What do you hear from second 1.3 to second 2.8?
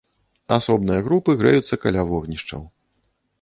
грэюцца каля вогнішчаў.